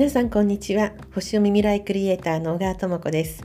[0.00, 0.92] 皆さんこんにちは。
[1.14, 3.42] 星読み未来クリエイターの小川智子です。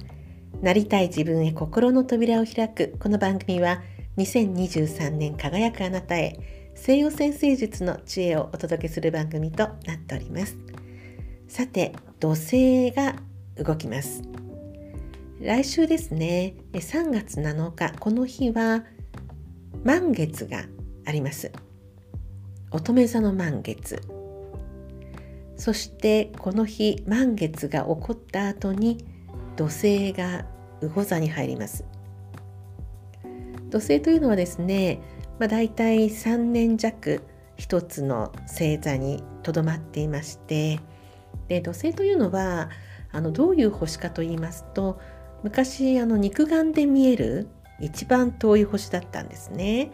[0.61, 2.95] なりたい自分へ心の扉を開く。
[2.97, 3.81] この番組は
[4.15, 6.39] 2023年輝くあなたへ
[6.73, 10.57] 西洋先生術の知恵をお届けする番組となっております。
[11.49, 11.91] さて
[12.21, 13.17] 土星が
[13.57, 14.21] 動きます。
[15.41, 18.85] 来週ですね3月7日この日は
[19.83, 20.63] 満月が
[21.05, 21.51] あります。
[22.71, 24.14] 乙女座の満月。
[25.57, 29.05] そしてこの日満月が起こった後に
[29.55, 30.45] 土星が
[30.81, 31.85] 魚座に入ります
[33.69, 35.01] 土星というのはですね、
[35.39, 37.23] まあ、大体3年弱
[37.57, 40.79] 一つの星座にとどまっていまして
[41.47, 42.69] で土星というのは
[43.11, 44.99] あのどういう星かと言いますと
[45.43, 47.47] 昔あの肉眼で見える
[47.79, 49.91] 一番遠い星だったんですね。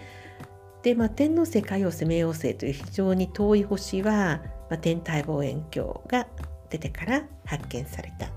[0.84, 4.42] で、まあ、天王星海王星冥王星という非常に遠い星は、
[4.72, 6.28] まあ、天体望遠鏡が
[6.70, 8.32] 出てから発見された。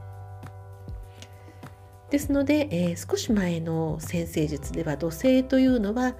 [2.10, 6.14] ですので、えー、少し前の先生術では土星というのは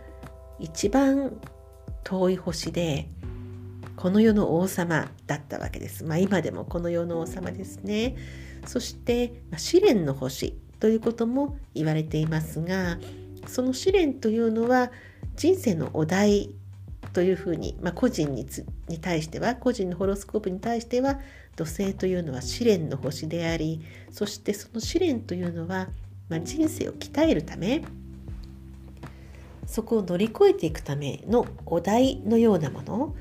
[0.58, 1.36] 一番
[2.04, 3.08] 遠い星で
[3.96, 6.04] この世の王様だったわけです。
[6.04, 8.16] まあ、今でもこの世の王様ですね。
[8.66, 12.98] そして、まあ、試練の星ということも言われていますが
[13.46, 14.90] その試練というのは
[15.36, 16.54] 人生のお題
[17.14, 18.44] というふうに、まあ、個人に
[18.88, 21.20] に対しては個人のホロスコープに対しては
[21.56, 25.88] 土星というのは試練の星でありそしてその試練というのは、
[26.28, 27.82] まあ、人生を鍛えるため
[29.66, 33.14] そこを乗り越えていくためのお題のようなもの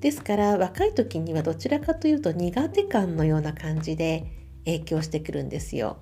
[0.00, 4.26] ですから若い時にはどちらかというと苦手感のような感じで
[4.66, 5.96] 影響してくるんですよ。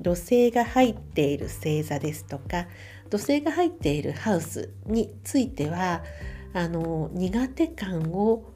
[0.00, 2.66] 土星が入っている星座ですとか
[3.08, 6.02] 土星が入っているハウスについては
[6.54, 8.52] あの苦手感を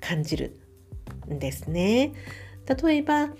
[0.00, 0.60] 感じる
[1.30, 2.12] んですね。
[2.82, 3.30] 例えば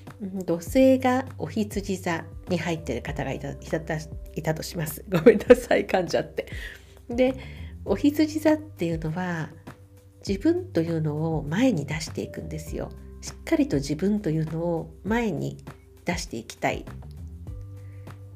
[0.47, 3.99] 土星がお羊座に入ってる方がいたいた
[4.35, 5.05] いたとします。
[5.11, 6.47] ごめんなさい噛んじゃって。
[7.09, 7.35] で
[7.85, 9.51] お羊座っていうのは
[10.27, 12.91] 自分というのを前に出していくんですよ。
[13.21, 15.59] しっかりと自分というのを前に
[16.05, 16.85] 出していきたい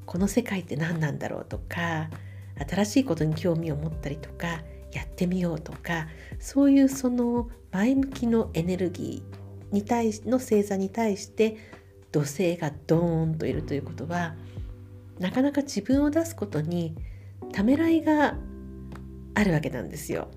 [0.05, 2.09] この世界って何なんだろうとか
[2.69, 4.61] 新しいことに興味を持ったりとか
[4.93, 6.07] やってみようとか
[6.39, 11.57] そういうその前向きのエネルギーに対しの星座に対して
[12.11, 14.35] 土星がドーンといるということは
[15.19, 16.95] なかなか自分を出すことに
[17.51, 18.35] ためらいが
[19.35, 20.29] あるわけなんですよ。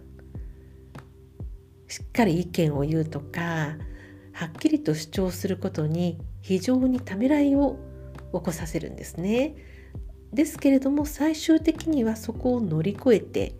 [1.88, 3.76] しっかり意見を言うとか
[4.32, 7.78] はっきりと主張することに非常にためらいを
[8.32, 9.54] 起こさせるんですね。
[10.32, 13.54] ですけれども最終的にはそこを乗り越えて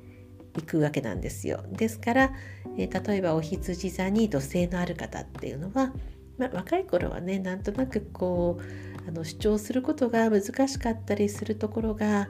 [0.57, 1.65] いくわけなんですよ。
[1.71, 2.33] ですから、
[2.77, 5.93] えー、例えばお羊座に土星のある方っていうのは、
[6.39, 12.29] まあ、若い頃はねなんとなくこうあの主張することが難しかったりするところが、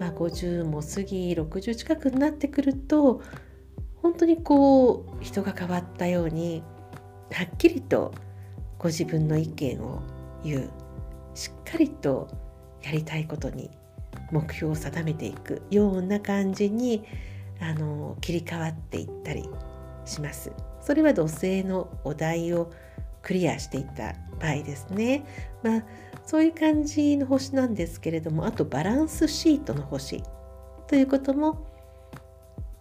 [0.00, 3.22] まあ、50も過ぎ60近くになってくると
[4.02, 6.62] 本当にこう人が変わったように
[7.30, 8.12] はっきりと
[8.78, 10.02] ご自分の意見を
[10.44, 10.70] 言う
[11.34, 12.28] しっかりと
[12.82, 13.70] やりたいことに
[14.30, 17.04] 目標を定めていくような感じに
[17.60, 19.48] あの切り替わっていったり
[20.04, 20.52] します。
[20.80, 22.70] それは土星のお題を
[23.22, 25.24] クリアしていった場合ですね。
[25.62, 25.84] まあ
[26.26, 30.22] そういう感じの星なんですけれどもあとバランスシートの星
[30.86, 31.66] ということも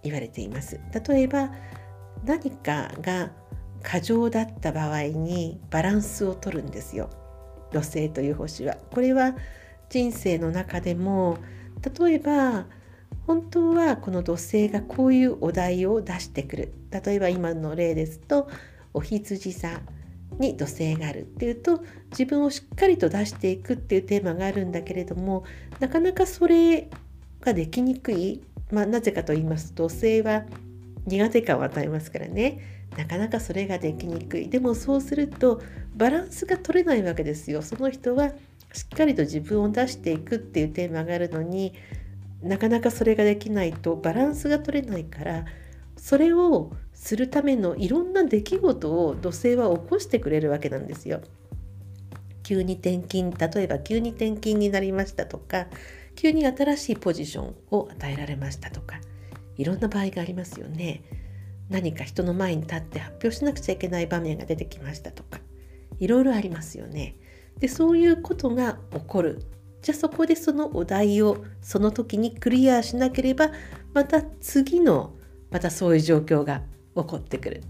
[0.04, 0.80] 言われています。
[1.08, 1.52] 例えば
[2.26, 3.32] 何かが
[3.82, 7.10] 過剰だった場合にバランスを取るんですよ。
[7.72, 8.76] 土星という星は。
[8.92, 9.36] これは
[9.90, 11.38] 人生の中でも
[12.00, 12.66] 例えば
[13.26, 16.74] 本当はこの土星がこういうお題を出してくる。
[16.92, 18.50] 例えば今の例ですと
[18.94, 19.82] お羊座
[20.40, 25.44] に土星があるっていうと自分をしっかりと出していくっていうテーマがあるんだけれども
[25.80, 26.90] なかなかそれ
[27.42, 28.42] ができにくい、
[28.72, 30.44] まあ、なぜかと言いますと土星は
[31.06, 32.60] 苦手感を与えますからね。
[32.98, 34.50] なかなかそれができにくい。
[34.50, 35.62] でもそうすると
[35.96, 37.62] バランスが取れないわけですよ。
[37.62, 38.30] その人は
[38.72, 41.74] しっかりと自分を出していくっていうテーマがあるのに
[42.44, 45.46] なかなかそれができないとバランスが取れないから
[45.98, 51.22] それをするためのいろんな出来事を土星は起こしてくれるわけなんですよ。
[52.44, 55.68] 急に転勤例えば急に転勤になりましたとか
[56.16, 59.00] 急に新しいポジションを与えられましたとか
[59.58, 61.04] いろんな場合がありますよね。
[61.70, 65.40] 何か人の前に立って発表しなくちゃいけない場面が出てきましたとか
[66.00, 67.16] いろいろありますよね。
[67.60, 69.42] でそういうことが起こる
[69.84, 73.52] じゃあそこでそのお題をその時にクリアしなければ
[73.94, 75.14] また次の
[75.52, 76.62] またそういう状況が
[76.96, 77.62] 起こってくる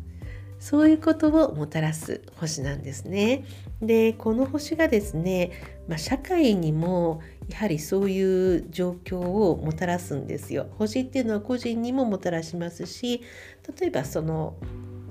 [0.59, 3.43] そういうことをもたらす星なんですね。
[3.81, 5.51] でこの星がですね、
[5.89, 10.67] まあ、社会にもやはりそういう状況をもたらすんですよ。
[10.77, 13.21] 星っていうのは個人にももたらしますし
[13.77, 14.55] 例えばその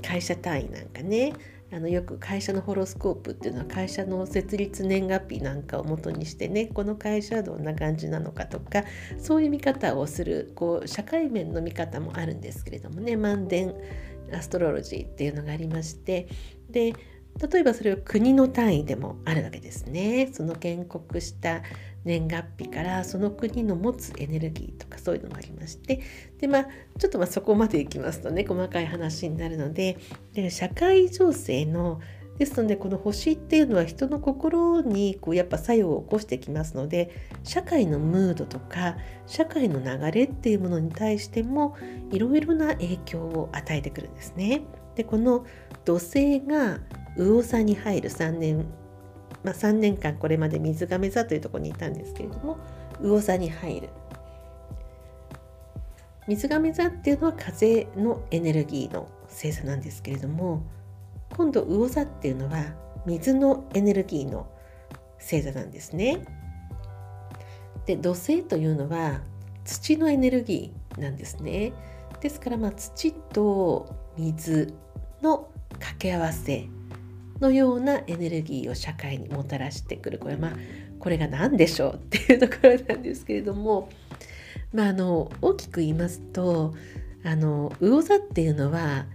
[0.00, 1.34] 会社単位なんかね
[1.72, 8.84] あのよく会社のホロスコープっていうのは会社の設立年月日なんかをもとにしてねこの会社はどんな感じなのかとか
[9.18, 13.74] そういう見方をするこう社会面の見方もあるんですけれどもね万伝
[14.34, 16.28] アストロロジーっていうのがありまして
[16.68, 16.92] で
[17.50, 20.28] 例えばそれは国の単位でもあるわけですね。
[20.32, 21.62] その建国した
[22.04, 26.00] 年月日からその国の持つエネルギーとかそういうのがありまして
[26.40, 26.66] でまあ
[26.98, 29.98] ちょっとまあそこまでいきますとね細かい話になるので
[30.32, 32.00] で社会情勢の
[32.38, 37.14] ですのでこの星っていうのは人の心にこうやっぱ作用を起こしてきますので
[37.44, 38.96] 社会のムードとか
[39.26, 41.76] 社会の流れっていうものに対しても
[42.10, 44.62] いろいろな影響を与えてくるんですね。
[44.96, 45.46] でこの
[45.84, 46.80] 土星が
[47.16, 48.66] 魚座に入る3年
[49.44, 52.58] まあ、3年間これまで水亀座というところにいたんですけれども
[53.00, 53.88] 魚座に入る
[56.28, 60.62] 水亀座っていうのは風のエネルギーの星座なんですけれども
[61.36, 62.74] 今度魚座っていうのは
[63.06, 64.46] 水のエネルギーの
[65.18, 66.24] 星座なんですね。
[67.86, 69.20] で土星というのは
[69.64, 71.72] 土のエネルギーなんですね。
[72.20, 74.74] ですからまあ土と水
[75.22, 76.68] の掛け合わせ
[77.42, 80.52] のようなエネルギーを社会にもたらしてくるこれまあ
[80.98, 83.88] これが何でしょうっていうところなんですけれども、
[84.72, 86.74] まあ、あの大きく言いますと
[87.24, 89.06] あの魚座っていうのは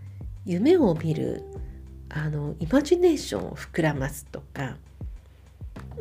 [0.45, 1.44] 夢を見る
[2.09, 4.75] あのイマジネーションを膨らますとか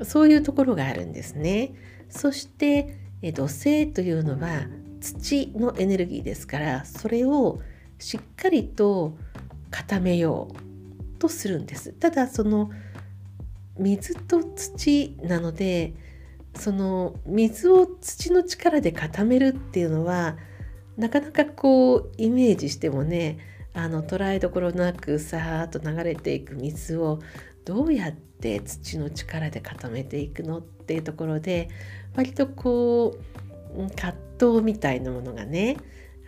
[0.02, 1.74] そういうところがあるんですね。
[2.10, 2.98] そして
[3.34, 4.66] 土星というのは
[5.00, 7.60] 土のエネルギーですからそれを
[7.98, 9.16] しっかりと
[9.70, 10.65] 固めよう
[11.16, 11.92] とするんです。
[11.92, 12.70] ただその
[13.78, 15.94] 水と土なので
[16.54, 20.36] その水を土の力で固めるっていうのは
[20.96, 23.38] なかなかこうイメージしてもね
[23.74, 27.20] あの捉えどころなくさーっと流れていく水を
[27.66, 31.68] どうやって土の力で固めていくのっていうところで
[32.14, 33.18] 割とこ
[33.76, 35.76] う葛藤みたいなものがね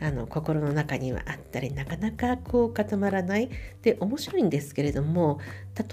[0.00, 3.50] あの心の中にはあったりなかなかこう固まらない。
[3.82, 5.40] で面白いんですけれども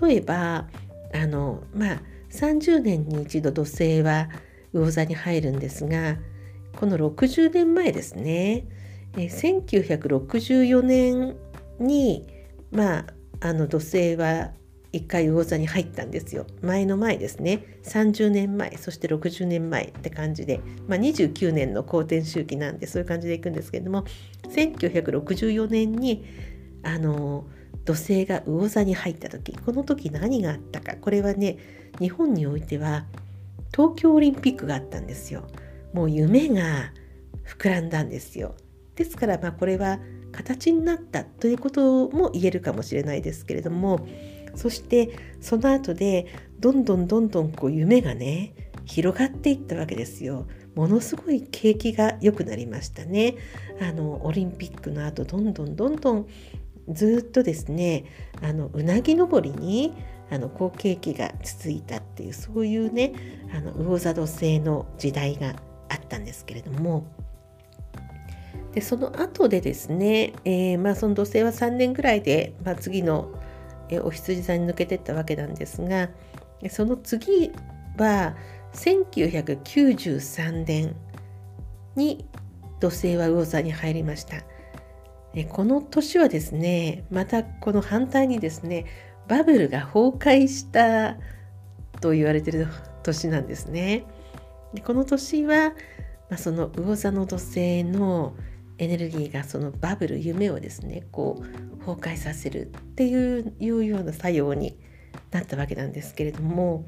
[0.02, 0.68] 例えば
[1.14, 4.30] あのまあ30年に一度土星は
[4.74, 6.18] 魚座に入るんですが
[6.78, 8.68] この60年前ですね。
[9.14, 11.38] 1964年
[11.80, 12.28] に
[12.72, 13.06] まあ
[13.40, 14.52] あの土星は
[14.96, 16.48] 一回魚座に入ったんですよ。
[16.62, 17.80] 前の前ですね。
[17.84, 24.06] 30年前そして60年前って感じで、まあ、29年の公転周期なんでそういう感じでいくんですけれども
[24.44, 26.24] 1964年に
[26.82, 27.46] あの
[27.84, 30.96] 土星が魚座に入った時この時何があったか。
[30.96, 31.58] これはね
[32.00, 33.06] 日本においては
[33.74, 35.44] 東京オリンピックがあったんですよ。
[35.92, 36.94] もう夢が
[37.46, 38.56] 膨らんだんですよ。
[38.96, 40.00] ですからまあこれは
[40.32, 44.08] 形になったということも言えるかもしれないですけれども
[44.56, 46.28] そしてその後で
[46.60, 48.54] どんどんどんどんこう夢がね
[48.86, 50.48] 広がっていったわけですよ。
[50.76, 53.36] ものすごい景気が良くなりましたね。
[53.82, 56.28] あのオリンピックの後どんどんどんどん
[56.90, 58.06] ずっとですね
[58.42, 59.94] あのうなぎ登りに
[60.30, 63.14] あの好景気が続いたっていうそういうね
[63.54, 65.56] あの魚座土星の時代が
[65.90, 67.08] あったんですけれども
[68.74, 73.32] でその後でですね、えー、まあ、その土星は3年ぐらいで、まあ、次の
[73.90, 76.10] えお羊座に抜けてったわけなんですが
[76.70, 77.52] その次
[77.98, 78.36] は
[78.74, 80.96] 1993年
[81.96, 82.26] に
[82.80, 84.44] 土星は魚座に入りました。
[85.50, 88.86] この年はですねまたこの反対にですね
[89.28, 91.18] バブルが崩壊した
[92.00, 92.68] と言われてる
[93.04, 94.06] 年なんですね。
[94.74, 95.72] でこの年は、
[96.30, 98.34] まあ、その魚座の土星の
[98.78, 104.78] エネルギーがそのバブル夢をですねこう崩壊させるっていういうような作用に
[105.32, 106.86] なったわけなんですけれども。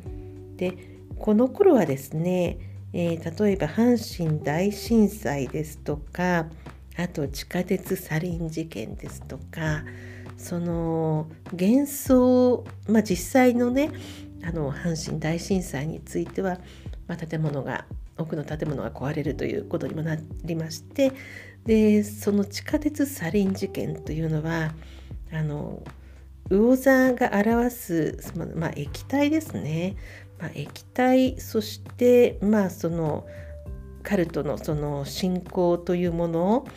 [0.58, 2.58] でこの頃はですね、
[2.94, 6.48] えー、例えば阪神大震災ですとか
[6.98, 9.84] あと地下鉄サリン事件ですとか
[10.38, 13.92] その幻想、まあ、実際のね
[14.44, 16.60] あの阪神大震災については、
[17.08, 17.86] まあ、建物が
[18.18, 21.12] 多くの建物が壊れるということにもなりまして
[21.68, 24.74] でその地下鉄サリン事件というのは
[25.32, 25.84] あの
[26.50, 28.18] 魚座が表す、
[28.56, 29.98] まあ、液体ですね、
[30.40, 33.28] まあ、液体そしてまあその
[34.02, 36.68] カルトのその信仰というものを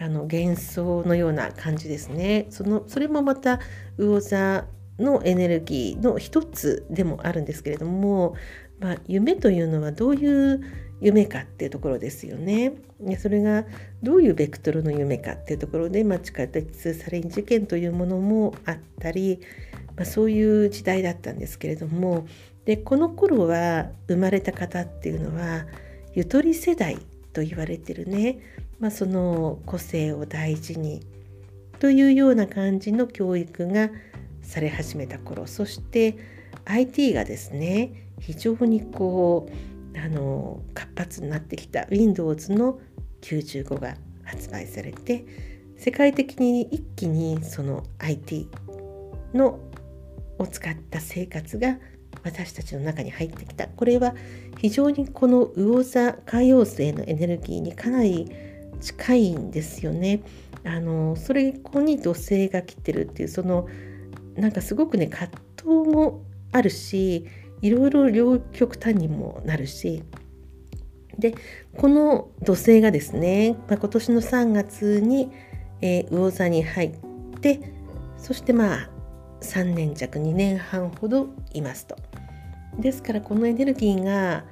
[0.00, 2.46] あの幻想のような感じですね。
[2.50, 3.60] そのそれもまた
[3.96, 4.66] 魚座
[4.98, 8.34] のエネルギーの一つでもあるんですけれども、
[8.80, 10.62] まあ、夢というのはどういう
[11.04, 12.72] 夢かっていうところですよね。
[12.98, 13.66] でそれが
[14.02, 19.40] どういうベクトルの夢かっていうところで、まあ、地下鉄サリン事件というものもあったり、
[19.96, 22.26] まあ、そういう時代だったんですけれども
[22.64, 25.66] でこの頃は生まれた方っていうのは
[26.14, 26.96] ゆとり世代
[27.34, 28.38] と言われてるね、
[28.80, 31.02] まあ、その個性を大事に
[31.80, 33.90] というような感じの教育が
[34.40, 36.16] され始めた頃そして
[36.64, 42.80] IT がですね非常にこうあの活発になってきた Windows の
[43.22, 45.24] 95が発売されて
[45.76, 48.48] 世界的に一気にその IT
[49.32, 49.58] の
[50.38, 51.78] を使った生活が
[52.22, 54.14] 私たちの中に入ってきたこれは
[54.58, 58.30] 非常にこの魚座海洋星のエネルギーにかなり
[58.80, 60.22] 近いんですよね。
[60.64, 63.68] あのそれここに土星が来てるっていうその
[64.36, 66.22] なんかすごくね葛藤も
[66.52, 67.26] あるし
[67.64, 70.02] いろいろ両極端にもなるし
[71.18, 71.34] で
[71.78, 75.30] この土星がですね、まあ、今年の3月に、
[75.80, 77.72] えー、魚座に入って
[78.18, 78.90] そしてまあ
[79.40, 81.96] 3年弱2年半ほどいますと。
[82.78, 84.44] ですからこのエネルギーが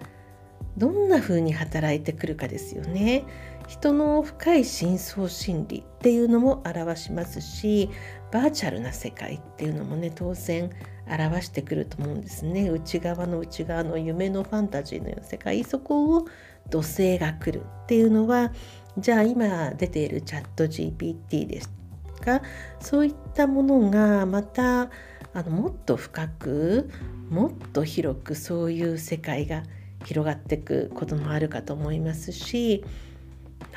[0.77, 3.25] どんな風に働いてくるかですよね。
[3.67, 7.91] 人の深い深層心理っていうのも表しますし
[8.31, 10.71] バーチャルな世界っていうのもね当然
[11.07, 12.69] 表してくると思うんですね。
[12.69, 15.63] 内側の内側の夢のファンタジーのような世界。
[15.65, 16.27] そこを
[16.71, 18.53] 土星が来るっていうのは
[18.99, 21.71] じゃあ今出ているチャット GPT です
[22.21, 22.43] か。
[22.81, 24.91] そういったものがまた
[25.35, 26.91] あのもっと深く
[27.31, 29.63] もっと広くそういう世界が
[30.05, 32.85] 広がっていくこともあるかと思いますし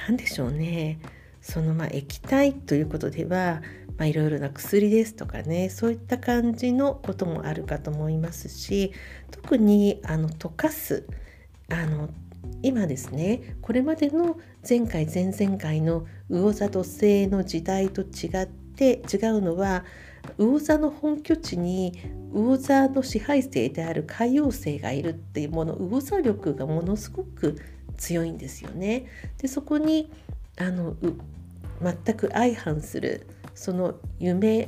[0.07, 0.99] 何でしょうね。
[1.41, 3.61] そのまあ液体ということでは
[3.97, 8.91] まあ、いろいろな薬ですとかねそういった感じのこともあるかと思いますし
[9.31, 11.05] 特にあの溶かす
[11.71, 12.09] あの
[12.61, 14.37] 今ですねこれまでの
[14.67, 19.83] 前回前々回の魚座土星の時代と違って違うのは
[20.37, 21.93] 魚座の本拠地に
[22.33, 27.59] 魚座の支配性である海洋星がいるっていうもの魚座力がものすごく
[27.97, 29.05] 強いんですよね。
[29.37, 30.11] でそこに
[30.57, 30.95] あの
[31.81, 34.67] 全く相反するその夢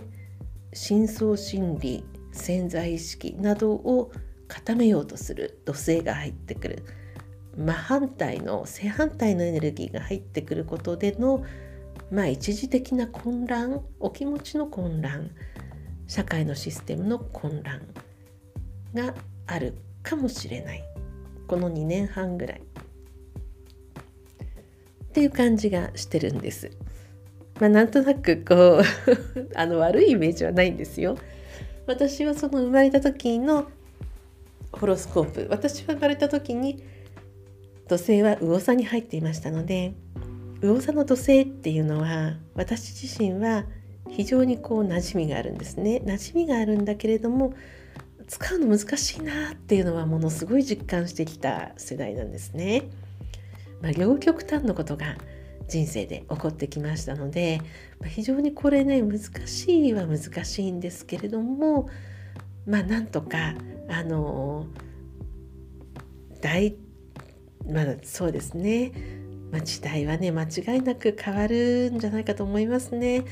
[0.73, 4.11] 深層心理潜在意識などを
[4.47, 6.83] 固めようとする土星が入ってくる。
[7.57, 11.43] 真反対の正反対のエネルギーが入ってくることでの
[12.11, 15.31] まあ一時的な混乱お気持ちの混乱
[16.05, 17.81] 社会のシステムの混乱
[18.93, 19.13] が
[19.47, 20.83] あるかもしれない。
[21.47, 22.61] この2年半ぐらい。
[22.61, 22.63] っ
[25.11, 26.69] ていう感じがしてるんです。
[27.59, 28.83] まあ、なんとなくこう
[29.55, 31.17] あの悪いイメージはないんですよ。
[31.87, 33.67] 私はその生まれた時の
[34.71, 36.83] ホロスコープ私は生まれた時に
[37.87, 39.93] 土星は魚座に入っていましたので
[40.61, 43.65] 魚座の土星っていうのは私自身は
[44.09, 47.53] 非常にこう馴染みがあるんですね馴染みがあるんだけれども
[48.27, 52.89] 使うの難しいなっていうのはものすごい実感してきた世代なんですね。
[53.81, 55.15] まあ、両極端のことが
[55.67, 57.61] 人生で起こってきましたので、
[57.99, 61.89] まあ、非常にこれね難しいは難しいんですけれども
[62.65, 63.53] まあなんとか
[63.89, 64.65] あの
[66.41, 66.75] 大
[67.69, 68.91] まだそうですね、
[69.51, 73.25] まあ、時代はね間違いなく変わるんじゃないかと思いますね。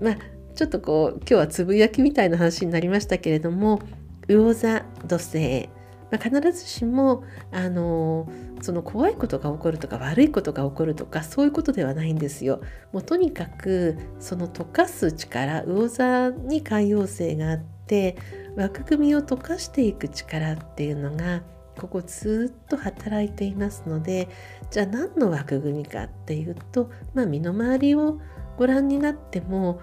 [0.00, 0.18] まあ
[0.54, 3.80] ちょっとこう今日はつぶやきみたいな話になりましたけれども
[4.26, 5.68] 魚座土星
[6.10, 8.28] まあ、必ずしもあの
[8.60, 12.60] その怖いことが起こるとか悪いことが起こるとかそういうことではないんですよ。
[12.92, 18.16] もうとにかくその溶かす力魚座に海洋性があって
[18.56, 21.42] 枠組みを溶かしていく力っていうのが
[21.78, 24.28] ここずっと働いていますので
[24.70, 28.20] じゃあ何の枠組みかっていうと、まあ、身の回りを
[28.56, 29.80] ご覧になっても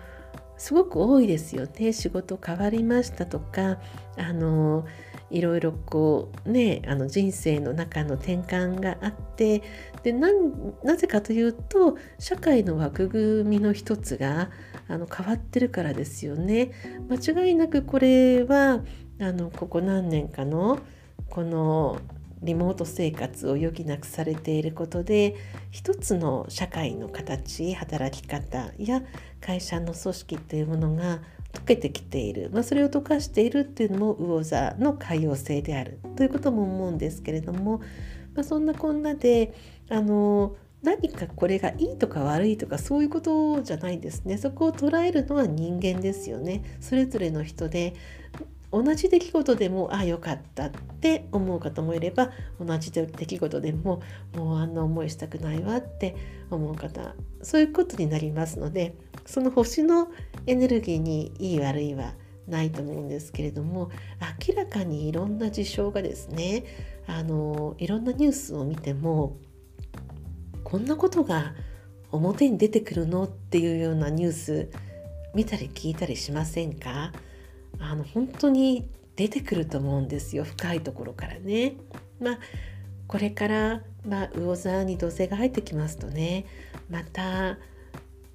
[0.58, 3.79] すごく多いですよね仕事変わりましたとか
[4.17, 4.86] あの
[5.36, 9.62] いろいろこうねあの人生の中の転換があって
[10.01, 14.50] でなぜかというと社会の枠組みの一つが
[14.88, 16.72] あの変わってるからですよね。
[17.10, 18.82] 間違いなくこれは
[19.20, 20.80] あのここ何年かの
[21.30, 22.00] この
[22.42, 25.36] リモート生活を余儀なくされていることで
[25.72, 29.01] 一つの社会の形働き方や
[29.42, 31.20] 会社の組織というものが
[31.55, 36.00] 溶けてきている、まあ、それを溶かしているっていうのも魚座の海洋性である。
[36.15, 37.79] ということも思うんですけれども、
[38.33, 39.53] まあ、そんなこんなで
[39.89, 44.38] あの何かこれがいいとか悪いとかそういうことじゃないんですね。
[44.38, 46.63] そこを捉えるのは人間ですよね。
[46.79, 47.95] それぞれの人で
[48.72, 54.01] 同じ出来事でもああよかったって思う方もいれば同じ出来事でも
[54.36, 56.15] もうあんな思いしたくないわって
[56.51, 58.95] 思う方そういうことになりますので
[59.25, 60.10] その星の
[60.48, 62.13] エネルギーにいい悪いは
[62.48, 63.89] ないと思うんですけれども
[64.48, 66.63] 明らかにいろんな事象がですね
[67.07, 69.38] あのいろんなニュースを見ても
[70.63, 71.53] こんなことが
[72.12, 74.69] 表に出てくるのっていうようなニュース
[75.34, 77.12] 見たり聞いたりしませんか？
[77.79, 80.44] あの本当に出てくると思うんですよ。
[80.44, 81.74] 深いところからね。
[82.20, 82.39] まあ
[83.08, 86.46] これから、まあ、魚座に土星が入ってきますとね。
[86.89, 87.58] また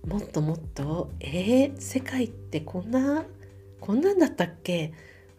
[0.07, 3.25] もっともっとえー、世界ってこんな
[3.81, 4.93] こんなんだったっけ？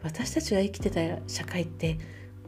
[0.03, 1.98] 私たちが生きてた社会って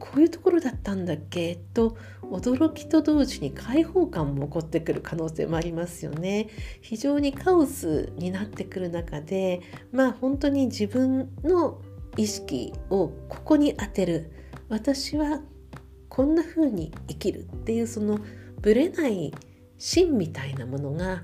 [0.04, 1.56] こういうところだったんだっけ？
[1.72, 6.48] と驚きと同時に解放感も起こってくる可能性もありますよね。
[6.82, 11.80] 非常にカオスになってくる中でまあ本当に自分の
[12.18, 14.30] 意識をここに当てる
[14.68, 15.40] 私は
[16.10, 18.20] こんな風に生きるっていうその
[18.60, 19.32] ぶれない
[19.78, 21.22] 芯みたいなものが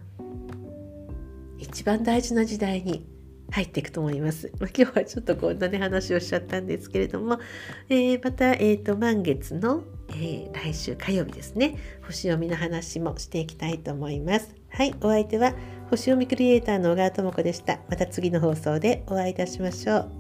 [1.59, 3.07] 一番大事な時代に
[3.51, 4.53] 入っていくと思います。
[4.61, 7.39] まあ、今日はちょっとこんなね話をしちゃったんですけれども、
[7.89, 11.77] えー、また、えーと、満月の、えー、来週火曜日ですね
[12.07, 14.55] 星読みの話もしていきたいと思います。
[14.71, 15.55] はい、お相手は
[15.91, 17.81] 星読みクリエイターの小川智子でした。
[17.89, 20.20] また次の放送でお会いいたしましょう。